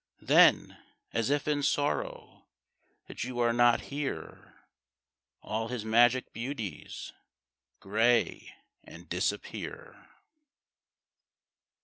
Then, 0.23 0.79
as 1.13 1.29
if 1.29 1.47
in 1.47 1.61
sorrow 1.61 2.47
That 3.05 3.23
you 3.23 3.37
are 3.37 3.53
not 3.53 3.81
here, 3.93 4.55
All 5.43 5.67
his 5.67 5.85
magic 5.85 6.33
beauties 6.33 7.13
Gray 7.79 8.51
and 8.83 9.07
disappear. 9.07 10.09